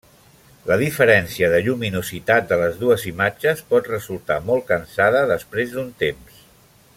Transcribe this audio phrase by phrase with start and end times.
[0.69, 6.43] La diferència de lluminositat de les dues imatges pot resultar molt cansada després d'un temps.